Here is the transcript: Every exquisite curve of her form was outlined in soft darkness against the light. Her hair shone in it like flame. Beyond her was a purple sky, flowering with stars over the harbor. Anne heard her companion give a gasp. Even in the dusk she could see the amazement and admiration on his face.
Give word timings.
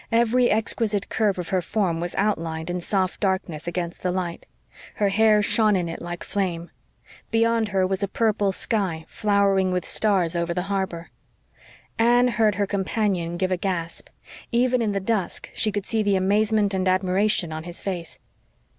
Every 0.11 0.49
exquisite 0.49 1.09
curve 1.09 1.37
of 1.37 1.49
her 1.49 1.61
form 1.61 1.99
was 1.99 2.15
outlined 2.15 2.71
in 2.71 2.81
soft 2.81 3.19
darkness 3.19 3.67
against 3.67 4.01
the 4.01 4.09
light. 4.09 4.47
Her 4.95 5.09
hair 5.09 5.43
shone 5.43 5.75
in 5.75 5.87
it 5.87 6.01
like 6.01 6.23
flame. 6.23 6.71
Beyond 7.29 7.67
her 7.67 7.85
was 7.85 8.01
a 8.01 8.07
purple 8.07 8.51
sky, 8.51 9.05
flowering 9.07 9.71
with 9.71 9.85
stars 9.85 10.35
over 10.35 10.55
the 10.55 10.63
harbor. 10.73 11.11
Anne 11.99 12.29
heard 12.29 12.55
her 12.55 12.65
companion 12.65 13.37
give 13.37 13.51
a 13.51 13.57
gasp. 13.57 14.07
Even 14.51 14.81
in 14.81 14.93
the 14.93 14.99
dusk 14.99 15.51
she 15.53 15.71
could 15.71 15.85
see 15.85 16.01
the 16.01 16.15
amazement 16.15 16.73
and 16.73 16.87
admiration 16.87 17.51
on 17.53 17.61
his 17.65 17.79
face. 17.79 18.17